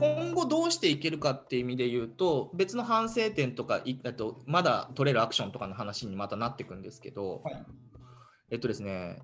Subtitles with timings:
[0.00, 7.66] 今後どうしていけるかっていう意味で言うと別の反省点とかいあとまだ取れるアクションとかの話にまたなっていくんですけど、はい
[8.50, 9.18] えっとですね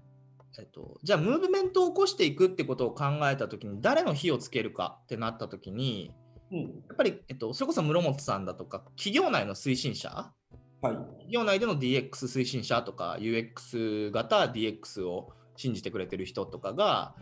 [0.57, 6.13] えっと、じゃあムーブメントを起こしていくってことを考えた時に誰の火をつけるかってなった時に
[6.53, 6.61] うん。
[6.61, 10.33] やっぱり、えっと、それこそ室本さんだとか企業内の推進者
[10.81, 10.95] はい。
[10.95, 17.15] 企業内での DX 推進者とか UX 型 DX を信じてくれてる人とかが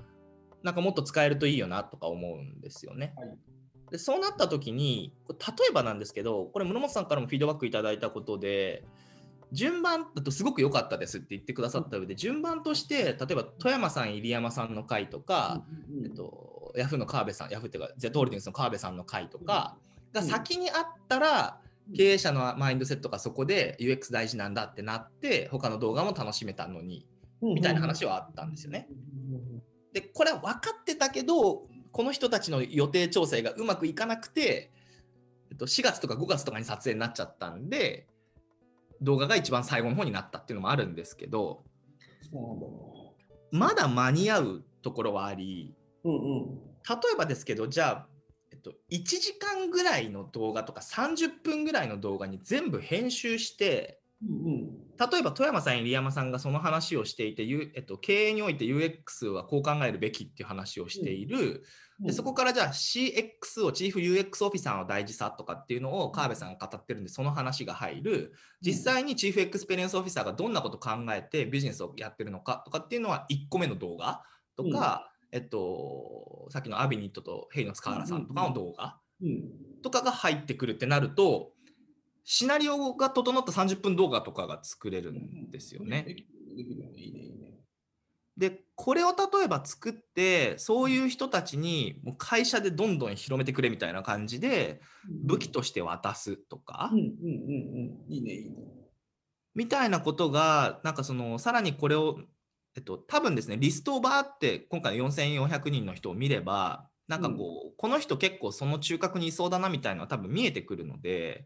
[0.62, 3.15] なんかもっと使えるといいよなとか思うんですよね。
[3.16, 3.37] はい。
[3.91, 5.37] でそうなった時に例
[5.69, 8.85] えばなんですけどこれ室本さんからもフィードバックいただいたことで
[9.52, 19.77] 順番だとすごく良かったですって言ってくださった上で順番として例えば富山さん入山さんの回とか、うんえっと、ヤフーの川辺さんヤフーっていうか Z ホールディングスの川辺さんの回とか
[20.15, 21.95] が先にあったらうん。
[21.95, 27.07] 経営者のマインドセットがそこで UX 大事なんだってなって他の動画も楽しめたのに
[27.43, 28.88] みたいな話はあったんですよね。
[29.93, 34.73] でこれは分かってたけどこの人たちの予定調整がうまくいかなくて、
[35.51, 38.07] えっと、4月とか5月とかに撮影になっちゃったんで
[39.02, 41.65] 動画が一番最後の方になったっていうのもあるんですけど。
[43.51, 46.21] まだ間に合うところはありうんうん。
[46.88, 48.06] 例えばですけどじゃあ、
[48.51, 61.65] えっと、1時間ぐらいの動画とか30分ぐらいの動画に全部編集してうん例えば富山さん入山さんがその話をしていて、ゆえっと、経営において UX はこう考えるべきっていう話をしている、
[62.01, 62.07] うん。
[62.07, 68.34] でそこからじゃあ CX をチーフ UX オフィサーの大事さとかっていうのを川辺さんが語ってるんでその話が入る。
[68.60, 74.22] 実際に chief experience officer がどんなこと考えてビジネスをやってるのかとかっていうのは1個目の動画
[74.56, 79.43] とか、えっと、さっきのアビニットとヘイの塚原さんとかの動画うん。
[79.82, 81.52] とかが入ってくるってなると
[82.25, 86.04] シナリオが整った30分動画とかが作れるんですよね。
[86.06, 86.26] でき
[86.56, 87.00] できるよね。
[87.00, 87.53] いいね、いいね。
[88.37, 94.81] でこれを例えば作ってそういう人たちにもう会社でどんどん広めてくれみたいな感じで
[95.25, 97.12] 武器として渡すとか、うんうんうん
[98.06, 98.12] うん。
[98.12, 98.56] いいね、いいね。
[99.55, 102.19] みたいなことがなんかそのさらにこれを、
[102.75, 111.44] えっと、多分ですねリストをバーって今回4400人の人を見ればなんかこう、この人結構その中核にいそうだなみたいなのは多分見えてくるので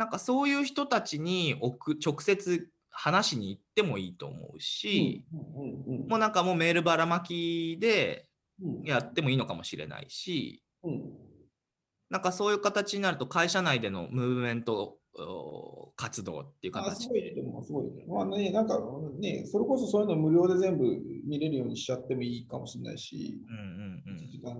[0.00, 8.24] なんかそういう人たちに送直接話しに行ってもいいと思うし、うんうんうんもうなんかもうメールばらまきで
[8.62, 8.82] うん。
[8.82, 11.02] やってもいいのかもしれないしうん。
[12.08, 15.09] なんかそういう形になると会社内でのムーブメントお
[15.96, 18.26] 活動っていうあす形ごいいいと思う、すごいいいと思う。
[18.26, 18.80] まあね、なんか
[19.18, 20.84] ね、それこそそういうの無料で全部
[21.26, 24.54] 見れるようにしちゃってもいいかもしれないし、うんうんうん1時間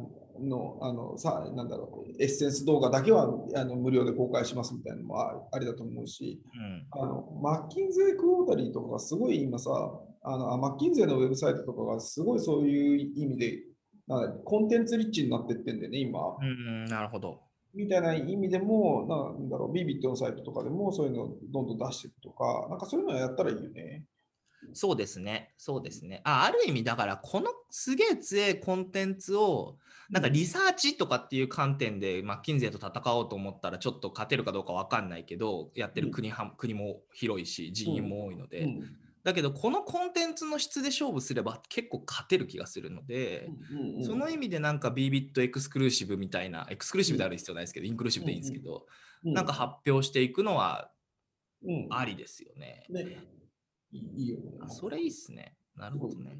[0.49, 9.71] の、あの、さ、なんだろう、エッセンス動画だけはあの無料で公開しますみたいなのもあありだと思うし、うんあの、マッキンゼークォータリーとかがすごい今さ、
[10.23, 13.59] あの、あマッキンゼーのウェブサイトとかがすごいそういう意味で、
[14.45, 16.37] コンテンツリッチになってってんでね、今。
[16.37, 17.41] うんうんなるほど。
[17.75, 24.05] みたいな意味でも、なんだろう、ビビットのサイトとかでもそういうのをどんどん出していくとか、なんかそういうのやったらいいよね。
[24.75, 25.51] そうですね。
[25.57, 26.21] そうですね。
[26.25, 29.79] あある意味だからこのすげえ強いコンテンツを
[30.11, 48.87] なんかリサーチとかっていう観点でマッキンゼーと戦おうと思ったらちょっと勝てるかどうかわかんないけどやってる国は、国も広いし人員も多いので、うんだけどこのコンテンツの質で勝負すれば結構勝てる気がするので、うんうんその意味でなんか b ビットエクスクルーシブみたいなエクスクルーシブである必要ないですけど、インクルーシブでいいんですけど、
[49.25, 50.91] うんなんか発表していくのは
[51.63, 51.87] うん。
[51.91, 52.87] ありですよね。
[52.89, 53.19] ね、
[53.93, 54.39] いいいいよ
[54.69, 55.57] それいいっすね。
[55.77, 56.39] なるほどね。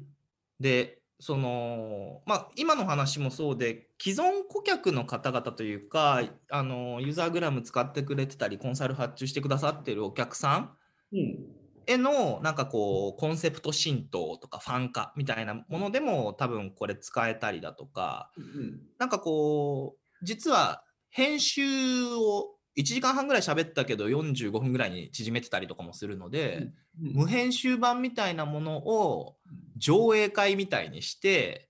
[0.59, 10.77] で、その、まあ、今の話もそうで、既存顧客の方々というか、あの、ユーザーグラム使ってくれてたり、コンサル発注してくださってるお客さん
[11.13, 29.37] うんへの、なんかこう、コンセプト浸透とかファン化みたいなものでも多分これ使えたりだとか、うんなんかこう、実は編集を1時間半ぐらい喋ったけど45分ぐらいに縮めてたりとかもするので、うん無編集版みたいなものを
[29.77, 31.69] 上映会みたいにして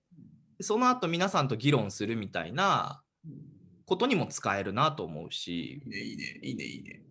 [0.60, 3.02] その後皆さんと議論するみたいな
[3.86, 5.82] ことにも使えるなと思うし。
[5.84, 7.02] いいね、いいね、いいね、いいね。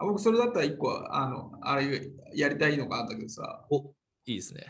[0.00, 3.92] あ僕、それだったら一個、あの、あれやりたいのがあったけどさ、お
[4.24, 4.66] いいですね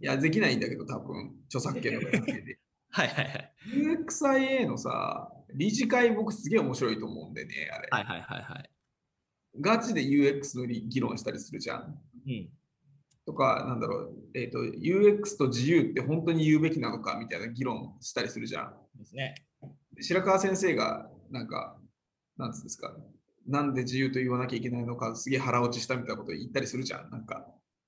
[0.00, 2.58] いや、できないんだけど、多分、著作権の関係で。
[2.90, 7.88] はいはいはい UXIA のさ、理事会、僕すげえ面白いと思うんでね、あれ。
[7.90, 8.70] はいはいはいはい
[9.58, 12.00] ガチで UX の議論したりするじゃん。
[12.26, 12.50] うん
[13.24, 18.76] とか、なんだろう、えっ、と、UX と自由って本当に言うべきなのかみたいな議論したりするじゃん。
[18.96, 19.34] ですね
[20.00, 21.76] 白川先生が、なんか、
[22.36, 22.94] なんつうんですか、
[23.46, 27.10] なんで自由と言わなきゃいけないのか、すげえ腹落ちしたみたいなこと言ったりするじゃん。
[27.10, 27.46] なんか、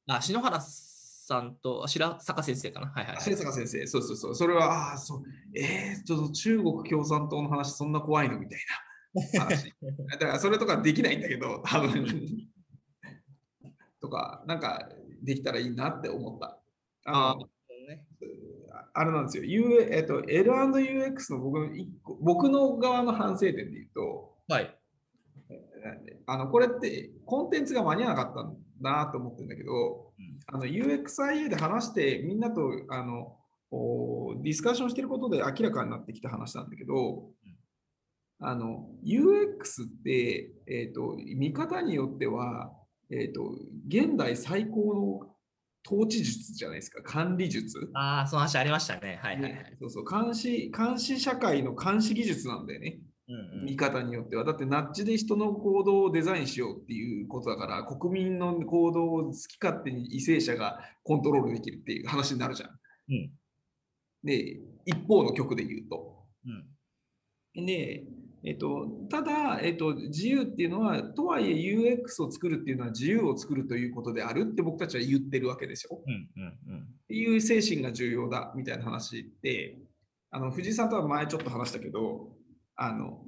[0.09, 2.87] あ篠原さんと白坂先生かな。
[2.87, 3.23] はいはい、はい。
[3.23, 4.35] 白坂先生、そうそうそう。
[4.35, 5.23] それは、ああ、そう、
[5.55, 8.39] えー、ちょっと中国共産党の話、そんな怖いの？
[8.39, 8.61] みたい
[9.15, 9.75] な話。
[10.11, 12.49] だから、それとかできないんだけど、多分
[14.01, 14.89] とか、なんか、
[15.23, 16.59] できたらいいなって思った。
[17.05, 17.49] あの
[18.95, 21.69] あれなんですよ、U えっと、L&UX の僕の
[22.21, 24.78] 僕の側の反省点で言うと、はい、
[26.27, 32.61] あのこれってコンテンツが間に合わなかったんだなと思ってるんだけど、うん、あの UXIA で話してみんなと
[32.91, 33.37] あの
[34.43, 42.73] ディスカッションしてることで明らかになってきた話なんだけど、うん、あの UX って、えーと、見方によっては、
[43.11, 43.55] えーと
[43.89, 45.39] 現代最高の
[45.87, 47.91] 統治術じゃないですか、管理術。
[47.95, 49.19] ああ、その話ありましたね。
[49.23, 49.77] はいはいはい。
[49.81, 52.99] そうそう監視、監視社会の監視技術なんだよね。
[53.63, 54.45] 見方によっては。
[54.45, 62.71] だって、ナッジで人の行動をデザインしようっていうことだから、国民の行動を好き勝手に為政者がコントロールできるっていう話になるじゃん。
[63.11, 63.31] うん、
[64.25, 66.25] で、一方の曲で言うと。
[67.57, 68.05] うん、で、
[68.45, 76.01] えっと、ただ、えっと、自由っていうのは、とはいえ UX を作るっていうのは自由を作るということであるって僕たちは言ってるわけですよ。
[76.07, 79.77] うんうんうん、っていう精神が重要だみたいな話で、
[80.31, 82.38] あの藤井さんとは前ちょっと話したけど、
[82.79, 83.21] あの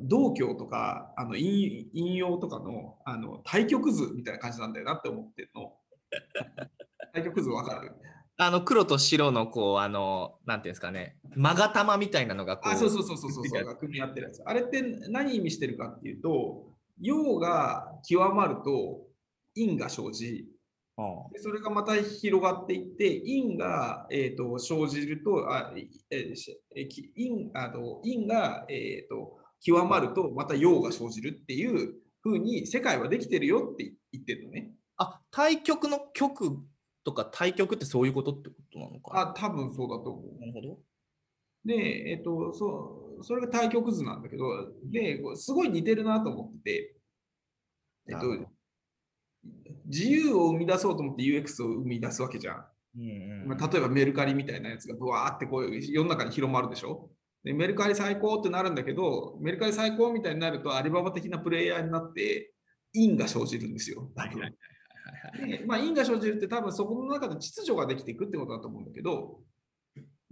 [0.00, 5.72] 道教とかあの引用とかのあの対極図みたいな感じなんだよなって思ってるの。
[7.12, 7.92] 対極図わかる？
[8.38, 12.72] あの黒と白のこう、あの、なんていうんですかね、勾玉みたいなのがこう。
[12.72, 14.42] あ、そうそうそうそうそうそう、組み合ってるやつ。
[14.44, 19.06] あれって何意味してるかっていうと、陽が極まると
[19.54, 20.48] 陰が生じ、
[21.32, 25.72] でそれがまた広がっていって、陰が、えーと、生じると、あ
[26.10, 34.72] えー、陰あの陰が、えーと、極まると、また陽が生じるっていうふうに世界はできてるよって言ってるのね。
[34.96, 36.58] あ、対極の極
[37.04, 40.40] とか対局ってそういうことってことなのかあ、多分そうだと思う。
[40.40, 40.78] なるほど。
[41.64, 44.44] で、えっと、そう、それが対局図なんだけど、
[44.84, 46.96] で、すごい似てるなと思ってて、
[48.08, 48.26] えっと、
[49.86, 52.64] 自由を生み出そうと思って UX を生み出すわけじゃん。
[52.94, 57.10] うんうんまあ、例えばメルカリみたいなやつがブワーってこう世の中に広まるでしょ？
[57.42, 62.52] でメルカリ最高ってなるんだけど、メルカリ最高みたいになるとアリババ的なプレイヤーになって、
[62.92, 64.10] 因が生じるんですよ。
[64.14, 64.54] はいはい
[65.46, 69.40] で、まあ、因が生じるって多分そこの中で秩序ができていくってことだと思うんだけど、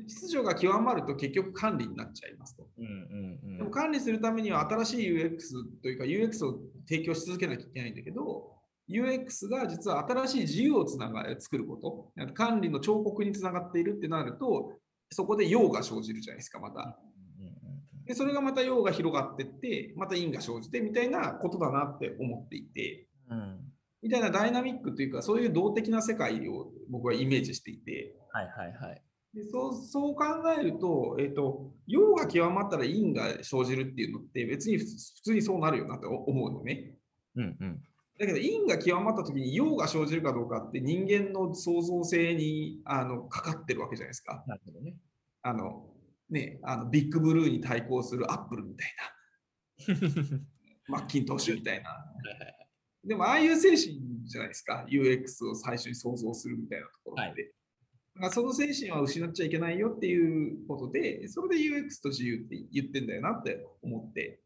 [0.06, 2.68] 秩序が極まると結局管理になっちゃいますと。
[2.78, 5.38] うんうんうん、でも管理するためには新しい UX
[5.82, 8.52] というか UX を提供し続けなきゃいけないんだけど、
[8.90, 14.72] UX が実は新しい自由をつなが作ること、管理の彫刻につながっているってなると、
[15.10, 16.98] そこで用が生じるじゃないですか、また。
[18.04, 23.70] でそれがまた用が広がっていって、また因が生じてみたいなことだなって思っていて、うん
[24.02, 29.02] みたいなダイナミックというか、そういう動的な世界を僕はイメージしていて、はいはいはい。
[29.34, 30.24] でそうそう考
[30.58, 36.94] えると、えっ、ー、と、陽が極まったら陰が生じるっていうのって別に普通にそうなるよなって思うのね。
[37.36, 37.82] うんうん。
[38.20, 44.44] だけど陰が極まった時に陽が生じるかどうかって人間の創造性にあのかかってるわけじゃないですか。
[44.46, 44.94] なるほどね。
[45.40, 45.86] あの、
[46.28, 48.94] ね、あのビッグブルーに対抗するアップルみたい
[49.88, 50.40] な。
[50.86, 52.04] マッキントッシュみたいな。
[53.02, 57.54] でも、ああいう精神じゃないですか、UX を最初に想像するみたいなところで。
[58.16, 64.42] はい、その精神は失っちゃいけないよっていうことで、それで UX と自由って言ってんだよなって思って、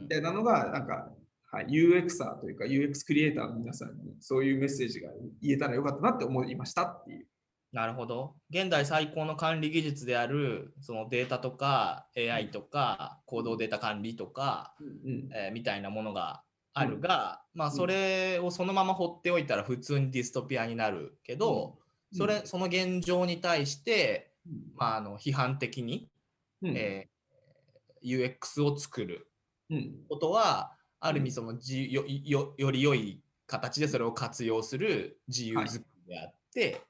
[0.00, 1.12] みたいなのが、なんか、
[1.52, 5.10] はい、UXer というか UX クリエイターの皆さんにそういうメッセージが
[5.42, 7.26] 言えたらよかったなって思いましたっていう。
[7.72, 8.34] なるほど。
[8.50, 16.42] 現代最高の管理技術であるそのデータとか AI とか行動データ管理とか、うんうん、えー、みたいなものが
[16.72, 21.78] あるが、まあそれをそのまま放っておいたら普通にディストピアになるけど、
[22.12, 24.32] それその現状に対して、
[24.76, 26.08] まあ、あの批判的に、
[26.64, 29.28] えー、UX を作る
[30.08, 36.82] ことは、ある意味そのじよよより良い形でそれを活用する自由作りであって、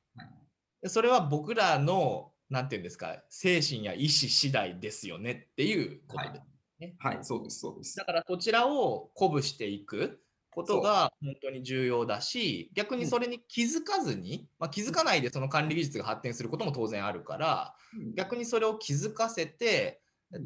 [0.87, 6.41] それは僕らの何て言うんですか精神や意思次第ですよねっていうことで。
[6.81, 6.95] ね。
[6.99, 7.97] はい、そうです、そうです。
[7.97, 17.75] だからこちらを鼓舞していくことが本当に重要だし、逆にそれに気づかずに、まあ、気づかないでその管理技術が発展することも当然あるから、
[18.17, 20.01] 逆にそれを気づかせて、えっと、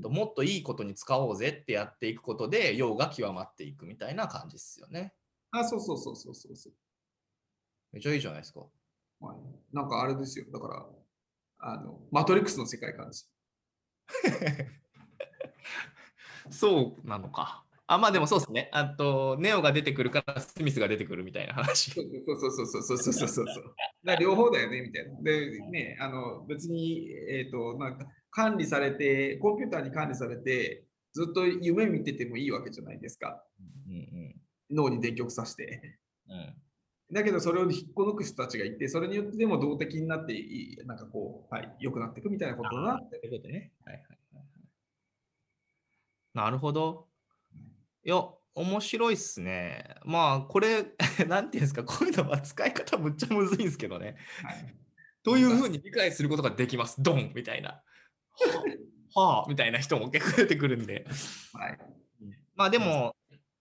[0.08, 5.14] もっといいことに使おうぜってやっていくことで、用が極まっていくみたいな感じですよね。
[5.50, 6.72] あ、そうそうそうそうそうそう。
[7.92, 8.60] めちゃいいじゃないですか。
[9.20, 9.36] はい、
[9.72, 10.46] なんかあれですよ。
[10.52, 10.86] だから、
[11.58, 13.30] あの、マトリックスの世界観です。
[16.50, 17.64] そうなのか。
[17.86, 18.70] あ、まあでもそうですね。
[18.72, 21.92] あと、ネオが出てくるからスミスが出てくるみたいな話。
[21.92, 23.74] そうそうそうそうそうそうそうそうそう。
[24.04, 25.22] だ両方だよね、みたいな。
[25.22, 33.40] で、ね、あの、別に、えっ、ー、と、なんか、管理されて、コンピューターに管理されて、ずっと夢見ててもいいわけじゃないですか。
[33.88, 34.34] うんうん、
[34.70, 35.98] 脳に電極さして。
[36.28, 36.54] うん
[37.12, 43.18] だけどそれを引っこ抜く人たちがいて、それによってでも動的になっていい、なんかこう、はい、良くなっていくみたいなことだなって。
[43.28, 43.72] ことね。
[43.84, 44.44] はいはいはい。
[46.32, 47.06] なるほど。
[48.04, 48.24] いや、
[48.54, 49.96] 面白いっすね。
[50.04, 50.94] まあ、これ、
[51.28, 54.16] なんていうんですか、こういうのは使い方むっちゃむずいんですけどね。
[54.42, 54.74] はい、
[55.22, 57.02] というふうに理解することができます。
[57.02, 57.84] ドンみたいな。
[59.14, 61.06] はあ、みたいな人も結構出てくるんで。
[61.52, 61.78] はい、
[62.54, 63.14] まあでも、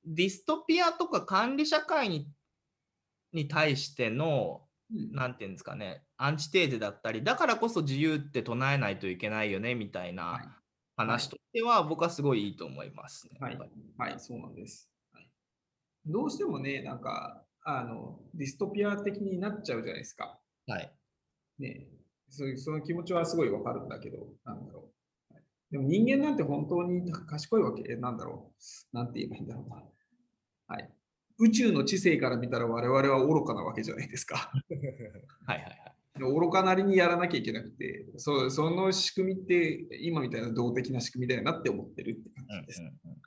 [0.06, 2.28] ディストピアとか管理社会に
[3.34, 4.62] に対しての、
[5.12, 10.56] なんていうんですかね、アンチテーゼだったり、だからこそ自由って唱えないといけないよねみたいな
[10.96, 13.40] 話としては、僕はすごいいいと思いますね。
[13.42, 13.58] はい、
[13.98, 14.90] はい、そうなんです。
[15.12, 15.30] はい、
[16.06, 20.40] どうしてもね、なんか、あの、ディストピア的になっちゃうじゃないですか。
[20.68, 20.94] はい。
[21.60, 21.88] ね
[22.34, 24.90] そういうその気持ちはすごいわかるんだけど、なんだろ
[25.32, 25.34] う。
[25.34, 28.52] はい、でも人間なんて本当に賢いわけなんだろ
[28.94, 28.96] う。
[28.96, 29.84] なんて言えばいいんだろうな。
[30.68, 30.90] はい。
[31.40, 34.52] 宇宙の知性から見たら我々は愚かなわけじゃないですか。
[35.46, 35.94] はいはいはい。
[36.20, 42.82] 愚かなりにやらなきゃいけなくて、そその仕組みって今みたいな動的な仕組みだよなって思ってるって感じです。
[42.82, 43.24] うんうんうん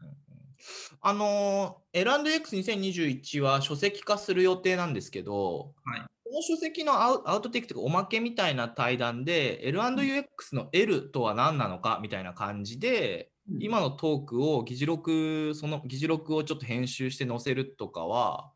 [1.01, 18.51] あの、L&X2021 は書籍化する予定なんですけど、はい、この書籍のアウトテイクというかおまけみたいな対談で L&UX の L とは何なのかみたいな感じで、今のトークを議事録その議事録をちょっと編集して載せるとかは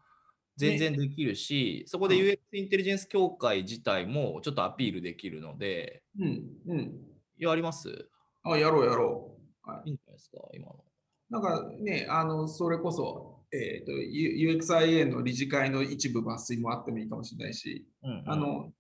[0.56, 6.92] 全然できるし、ね、そこで UX インテリジェンス協会自体もちょっとアピールできるので、うんうん、
[7.38, 8.08] やります？
[8.42, 9.88] あやろうやろう、はい。
[9.88, 10.84] いいんじゃないですか、今の。
[11.30, 18.73] なんかね、あのそれこそ、えーと、UXIA の理事会の一部抜粋もあってもいいかもしれないし、うんうん、あの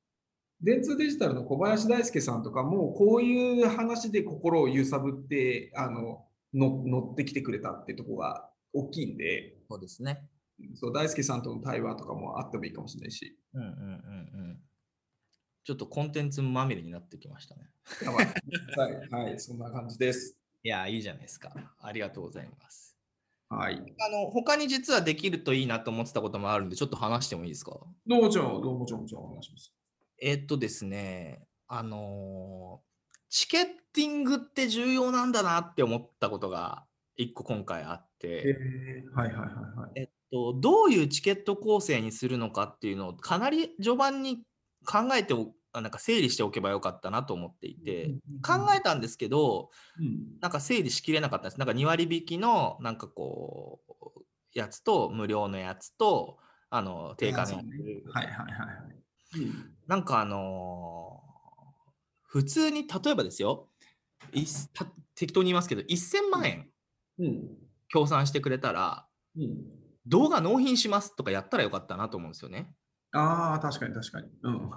[0.62, 10.28] 電通デジタルの小林大輔さんとかも、こういう話で心を揺さぶって、あの、の乗ってきてくれたってところが大きいんで、そうですね。
[10.74, 13.38] そう大輔さんとの対話とかもあってもいいかもしれないし。
[13.54, 13.76] うんうんうんう
[14.52, 14.60] ん。
[15.64, 17.70] ちょっとコンテンツまみれになってきましたね。
[18.76, 20.36] はい、はい、そんな感じです。
[20.62, 21.52] いや、いいじゃないですか。
[21.80, 22.89] ありがとうございます。
[23.50, 23.74] はい。
[23.74, 27.72] あの、他に実はできるといいなと思ってたこともあるんで、ちょっと話してもいいですか？
[28.06, 29.72] どうもちろん、どうもちろん、もちろんお願いします。
[30.22, 36.84] えっとですね、あのー、チケッティングって重要なんだなって思ったことが
[37.16, 38.56] 一個今回あって、
[39.14, 39.48] はいはいはい
[39.80, 39.90] はい。
[39.96, 44.42] えっと、どういうチケット構成にするのかっていうのをかなり序盤に
[44.86, 49.70] 考えておなんか整理しておけばよかったなと思っていて、考えたんですけど、
[50.40, 51.58] なんか整理しきれなかったです。
[51.58, 54.22] なんか2割引きのなんかこう
[54.52, 56.38] やつと無料のやつと
[56.70, 57.62] あの定価のやつ。
[58.12, 59.00] はいはいはいはい。
[59.86, 61.80] なんかあのー、
[62.22, 63.68] 普通に例えばですよ
[65.14, 66.68] 適当に言いますけど1000万円
[67.88, 69.58] 協賛してくれたら、うん、
[70.06, 72.72] 動画納品しますとかやったらよかったなと思うんですよね。
[73.12, 74.28] ああ確かに確かに。
[74.42, 74.70] うん、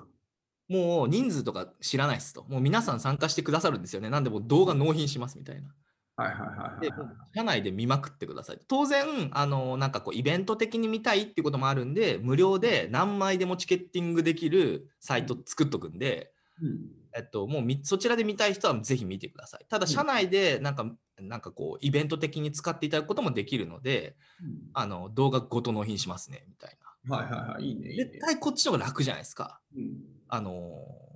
[0.73, 2.43] もう人数とか知らないですと。
[2.49, 4.09] もう皆さん参加してくださるんですよね。
[4.09, 5.69] なんでも動画納品しますみたいな。
[6.15, 6.91] はいはいはい、で
[7.35, 8.59] 社内で見まくってください。
[8.67, 16.79] 当然、あのなんかこうイベント的に見たいっていうこともあるんで、無料で何枚でもチケッティングできるサイト作っとくんで、うん、
[17.15, 19.65] えっと、もうそちらで見たい人はぜひ見てください。
[19.69, 27.15] ただ、社内でなんか、なんかこう、イベント的に使っていただくこともできるので、うん、あの動画ごと納品しますね、みたいな。
[27.15, 27.89] はいはいはい、いいね。
[27.89, 29.59] いいね絶対こっちの方が楽じゃないですか。
[29.75, 29.97] うん、
[30.33, 30.71] あの、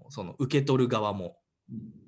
[0.09, 1.37] その受け取る側も。
[1.71, 2.07] うん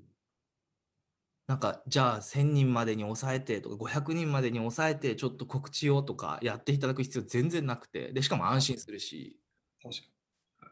[1.48, 8.14] なんかじゃあ1000人までに抑えてとか500人までに抑えてちょっと告知をとかやっていただく必要全然なくて。
[8.14, 9.36] でしかも安心するし。
[9.82, 10.72] 確かに。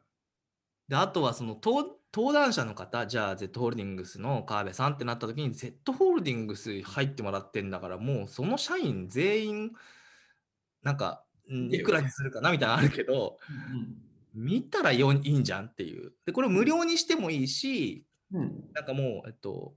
[0.90, 1.98] であとはその登
[2.32, 9.72] 壇者の方じゃあ Z ホールディングスの川辺さんってなった時に Z ホールディングス入ってもらってんだからもうその社員全員
[10.84, 13.40] なんかいくらにするかなみたいなのあるけど、
[13.74, 13.96] うん、
[14.38, 16.14] 見たらいいんじゃんっていう。
[16.26, 19.74] でこれ無料にしてもいいし、うん、なんかもうえっと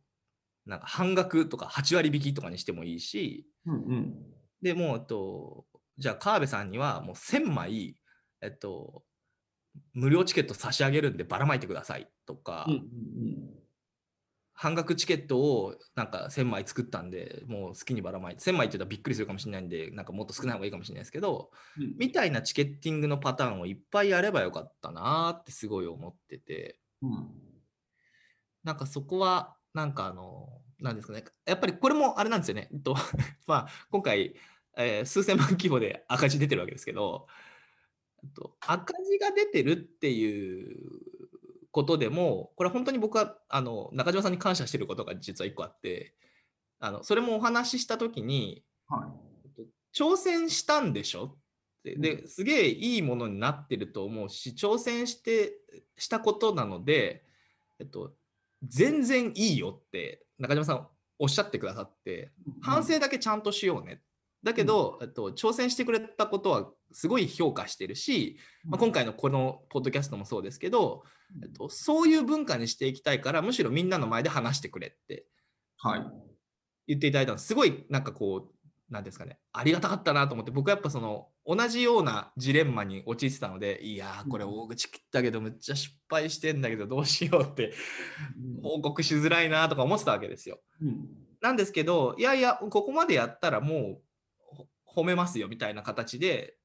[0.67, 4.15] なんか半額とか8割引きとかにしてもいいし、うんうん、
[4.63, 5.65] でもう、えっと、
[5.99, 7.97] じゃあ川辺さんにはもう1000枚、
[8.43, 9.03] えっと、
[9.95, 13.51] 無料チケット差し上げるんでばらまいてくださいとか、うんうんうん、
[14.61, 27.29] 半額チケットをなんか1000枚作ったんでもう好きにばらまいて1000枚って言ったらびっくりするかもしれないんでなんかもっと少ない方がいいかもしれないですけど、うん、みたいなチケッティングのパターンをいっぱいやればよかったなってすごい思ってて、うん、
[28.63, 32.69] なんかそこはなんかあの、なんですかね、やっぱりこれもあれなんですよね。
[32.85, 32.95] と
[33.49, 34.35] まあ、今回、
[34.77, 37.29] えー数千万規模で赤字出てるわけですけど、
[38.23, 41.20] えっと赤字が出てるっていう
[41.71, 46.15] ことでも、これ本当に僕はあの中島さんに感謝してることが実は1個あって、
[46.81, 49.13] あのそれもお話ししたときに、は
[49.95, 51.37] 挑戦したんでしょっ
[51.85, 55.53] てうですげえいいものになってると思うし挑戦して
[55.97, 57.25] したことなので、
[57.79, 58.13] えっと、
[58.67, 62.51] 全然いいよって中島さんおっしゃってくださってい。
[62.63, 64.01] 反省だけちゃんとしようね。
[64.43, 71.05] だけど、えっと、挑戦してくれたことはすごい評価してるし、まあ、今回のこのポッドキャストもそうですけど、
[71.43, 75.25] えっと、そういう文化にしていきたいからむしろみんなの前で話してくれって
[75.79, 76.07] はい。
[76.89, 77.39] 言っていただいたの。
[77.39, 87.73] すごいなんかこうなんですかねありがたかったなと思って僕はやっぱその同じようなジレンマに陥ってたのでいやーこれ大口切ったけどむっちゃ失敗してんだけどどうしようって
[88.63, 90.59] 報告しづらいなとか思ってたわけですよ。
[90.83, 91.09] うん。
[91.41, 93.99] なんですけどいやいやここまでやったらもう
[94.87, 96.60] ほ褒めますよみたいな形でうん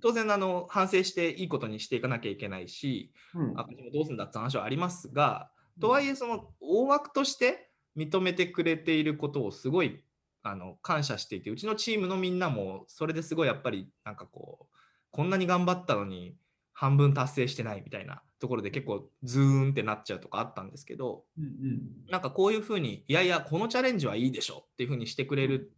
[0.00, 3.58] 当然あの反省していいことにしていかなきゃいけないしうん。
[3.58, 10.02] 赤字もどうするんだって話はありますがとはいえその大枠として認めてくれていることをすごい
[10.42, 14.76] あの感謝していてうちのチームのみんなもそれですごいやっぱりなんかこう
[15.10, 16.36] こんなに頑張ったのに
[16.72, 21.80] 半分達成してないみたいなところで結構ズーンってなっちゃうとかあったんですけどうんうん。
[22.10, 25.72] なんかこういうふうにいやいやこのチャレンジはいいでしょっていうふうにしてくれる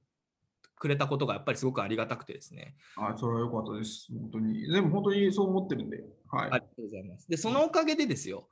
[0.76, 4.09] くれたことがやっぱりすごくありがたくてですねあ、それは良かったです。
[4.12, 4.66] 本当に。
[4.71, 6.04] でも本当にそう思ってるんで。
[6.31, 6.50] はい。
[6.50, 8.49] ありがとうございますでそのおかげでですよ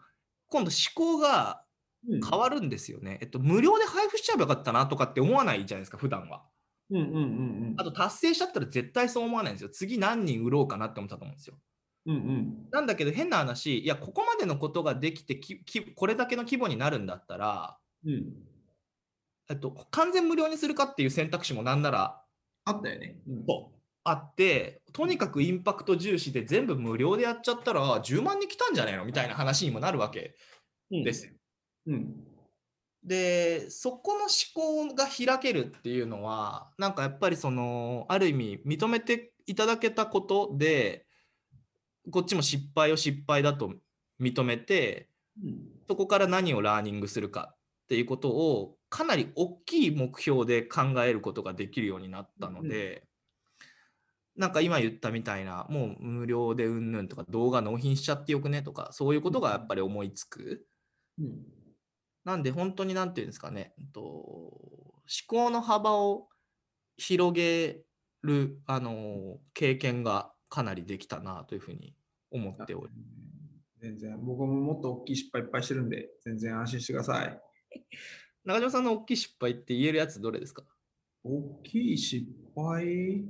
[0.48, 1.64] 今度思考が
[2.08, 3.18] うん変わるんですよね。
[3.22, 6.42] えっと、無料で配布しちゃえばよかったなとかって思わないじゃないですか、普段は。
[6.90, 9.70] うんうんうんあと、達成しちゃったら絶対そう思わないんですよ。
[9.70, 11.56] 次何人売ろうかなって思ったと思うんですよ。
[12.06, 12.16] うん。
[12.16, 18.32] うんなんだけど、変な話、いや、ここまでのことができてきき、これだけの規模になるんだったら、うん。
[19.52, 19.56] うん。
[19.56, 22.22] えっと、完全無料にするかっていう選択肢もなんなら
[22.64, 23.16] あったよね。
[23.28, 23.44] うん
[24.04, 30.34] あって、とにかくインパクト重視で全部無料でやっちゃったら、10万人来たんじゃないのみたいな話にもなるわけ
[30.90, 31.32] ですよ。
[31.86, 32.32] うん。
[33.04, 41.04] でそこの思考が開けるっていうのはなんかやっぱりそのある意味認めていただけたことで
[42.10, 43.74] こっちも失敗を失敗だと
[44.20, 45.08] 認めて
[45.42, 45.72] うん。
[45.88, 53.04] そこから何をラーニングするかっていうことをかなり大きい目標で考えることができるようになったので、
[54.36, 60.66] なんか今言ったみたいなもう無料でうんぬんとか動画納品しちゃってよくねとかそういうことがやっぱり思いつく。
[61.18, 61.42] うん。
[62.24, 66.28] なんで本当になんていうんですかね、うんと思考の幅を
[66.96, 67.82] 広げ
[68.22, 71.96] る、あの経験がかなりできたなというふうに
[72.30, 72.92] 思っており
[73.80, 77.40] 全然、僕ももっと大きい失敗いっぱいしてるんで、全然安心してください。
[78.44, 80.64] 中島さんの大きい失敗って言えるやつどれですか？
[81.24, 82.84] 大きい失敗？
[83.20, 83.24] い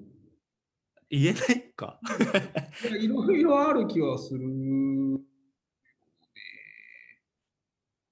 [1.11, 2.01] 言えないか
[2.91, 4.41] やいろいろある気はする。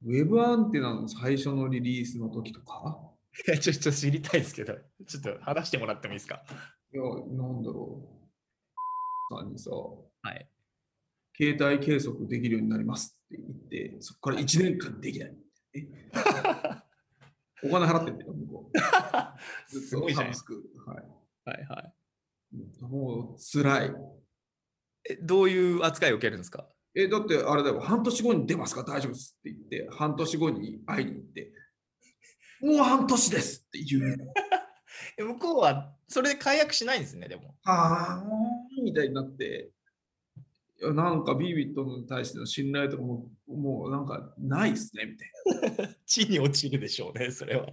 [0.02, 3.06] ウェブアンテナの最初のリリースの時とか？
[3.46, 4.74] い やちょっと知りたいですけど、
[5.06, 6.42] ちょっと話してもらってもいいですか？
[6.92, 7.08] いや、な
[7.52, 8.08] んだろ
[9.32, 9.34] う。
[9.34, 10.50] さんにさ、はい。
[11.36, 15.36] 携帯計測できるようになりますって言って、そこから1年間できない。
[15.74, 15.80] え？
[17.62, 18.78] お金払ってんだよ、向こう。
[19.70, 20.70] すごいじゃないサブスク。
[20.86, 21.04] はい。
[21.44, 21.94] はいはい。
[22.54, 23.94] うんもう辛い。
[25.08, 26.68] えどういう扱いを受けるんですか？
[26.94, 28.82] え、だってあれだよ、半年後に出ますか？
[28.82, 31.52] 大丈夫ですって言って、半年後に会いに行って、
[32.60, 34.16] もう半年ですって言う。
[35.18, 37.56] え向こうはそれで解約しないんですね、でも。
[37.62, 38.24] はあ、
[38.82, 39.70] みたいになって、
[40.82, 45.94] いやなんかビビットに対しての信頼とかも、もうなんかないっすね、みたいな。
[46.06, 47.68] 地に落ちるでしょうね、それは。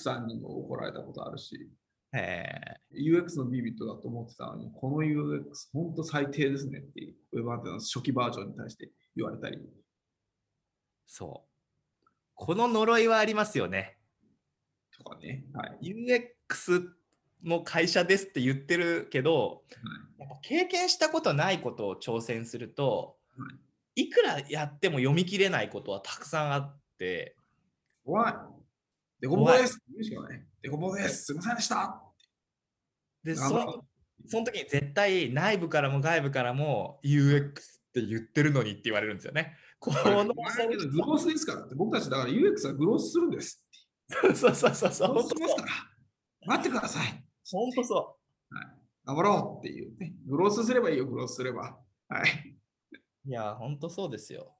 [0.00, 1.68] さんにも怒られたことあるし、
[2.12, 9.58] へ UX のビビットだと思ってたのに、この UX 本当最低ですねって、ウェブアンテナの初期バージョンに対して言われたり、
[11.06, 12.06] そう。
[12.34, 13.98] この呪いはありますよね。
[14.96, 15.44] とかね。
[15.52, 15.94] はい。
[16.48, 16.88] UX
[17.44, 19.62] の会社ですって言ってるけど、
[20.18, 23.16] やっぱ経験したことないことを挑戦すると、
[23.94, 27.36] いくらやっても読み切れないことはたくさんあって、
[28.04, 28.34] 怖い。
[29.20, 29.78] デコボコです。
[30.62, 31.26] デコボコです。
[31.26, 32.02] すいませんでした。
[33.22, 33.84] でその
[34.26, 37.52] その時に絶対内部からも外部からも UX っ
[37.94, 39.56] て言ってるのにって言われるんですよね。
[39.78, 43.62] このグロースですから僕たちだから UX はグロースするんです。
[44.08, 45.14] そうそうそうそう。
[46.46, 47.21] 待ってください。
[47.50, 48.16] 本当そ
[49.04, 50.14] 頑張ろうっていうね。
[50.26, 51.78] グロースすればいいよ、グロースすれば。
[52.08, 52.56] はい。
[53.26, 53.28] う。
[53.28, 54.54] いや、本当そうですよ。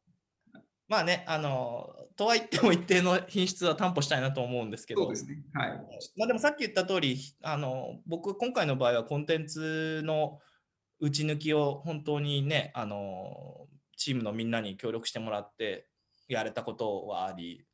[0.89, 5.43] まあね、あの、とはいっても一定の品質は担保したいなと思うんですけど、そうですね。
[5.55, 5.69] はい。
[6.17, 10.39] まあ、でもさっき言った通り、あの僕、今回の場合はコンテンツの
[11.01, 15.89] 打ち抜きを本当にね、あのチームのみんなに協力してもらって
[16.29, 17.65] やれたことはあり、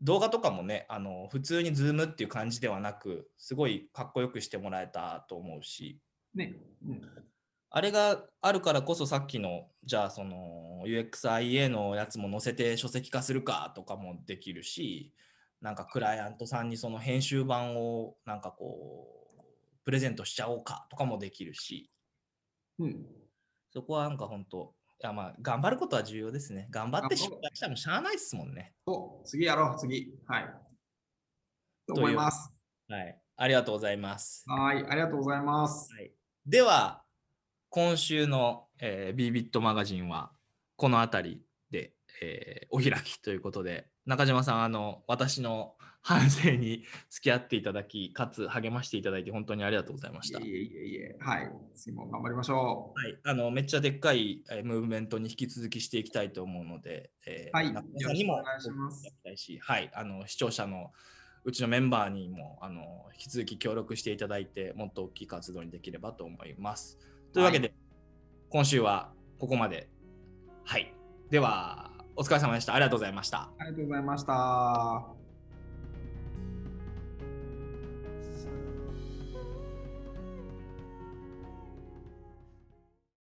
[0.00, 6.00] 動画とかもね、あの普通にズームっていう感じではなく、すごいかっこよくしてもらえたと思うし、
[6.34, 6.54] ね。
[6.86, 7.00] うん
[7.70, 15.12] あれがあるからこそさっきの、じゃあその UXIA のやつも載せて書籍化するかとかもできるし、
[15.60, 19.08] なんかクライアントさんにその編集版をなんかこ
[19.38, 19.42] う、
[19.84, 21.90] プレゼントしちゃおうかとかもできるし、
[22.78, 23.06] うん。
[23.70, 26.66] そこはなんか本当、いやまあ頑張ることは重要ですね。
[26.70, 28.74] 頑張って失敗したらもしゃあないっすもんね。
[28.86, 30.12] そう、次やろう、次。
[30.26, 30.50] はい。
[31.86, 32.52] と思います。
[32.88, 33.18] はい。
[33.36, 34.44] ありがとうございます。
[34.48, 35.92] はい、ありがとうございます。
[35.92, 36.10] はい、
[36.44, 37.04] では、
[37.70, 40.32] 今週の、えー、b ビットマガジンは
[40.74, 50.38] この辺りで、えーお開きということで、中島さん、あの私の反省に付き合っていただき、かつ励ましていただいて、本当にありがとうございました。
[50.38, 51.16] いえいえいえ。
[51.20, 51.50] はい。
[51.74, 59.12] 次も頑張りましょはい、あのめっちゃでっかい、えームーブメントに引き続きしていきたいと思うので、えーはい中島さんにもお願いします
[59.60, 60.92] はい、あの視聴者の
[61.44, 62.82] うちのメンバーにもあの
[63.12, 66.98] 引き続き協力していただいて、もっと大きい活動にできればと思います。
[67.32, 67.72] というわけで、
[68.50, 69.88] 今週はここまで。
[70.64, 70.92] はい。
[71.30, 72.74] では、お疲れ様でした。
[72.74, 73.50] ありがとうございました。
[73.58, 73.62] う。
[73.62, 75.17] ありがとうございました。